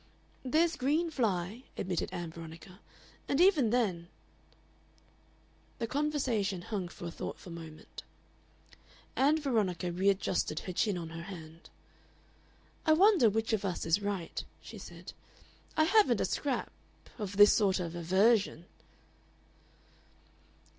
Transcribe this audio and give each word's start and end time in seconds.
"There's 0.43 0.77
green 0.77 1.11
fly," 1.11 1.65
admitted 1.77 2.09
Ann 2.11 2.31
Veronica. 2.31 2.79
"And 3.29 3.39
even 3.39 3.69
then" 3.69 4.07
The 5.77 5.85
conversation 5.85 6.63
hung 6.63 6.87
for 6.87 7.05
a 7.05 7.11
thoughtful 7.11 7.51
moment. 7.51 8.01
Ann 9.15 9.39
Veronica 9.39 9.91
readjusted 9.91 10.61
her 10.61 10.73
chin 10.73 10.97
on 10.97 11.09
her 11.09 11.21
hand. 11.21 11.69
"I 12.83 12.93
wonder 12.93 13.29
which 13.29 13.53
of 13.53 13.63
us 13.63 13.85
is 13.85 14.01
right," 14.01 14.43
she 14.59 14.79
said. 14.79 15.13
"I 15.77 15.83
haven't 15.83 16.19
a 16.19 16.25
scrap 16.25 16.71
of 17.19 17.37
this 17.37 17.53
sort 17.53 17.79
of 17.79 17.93
aversion." 17.93 18.65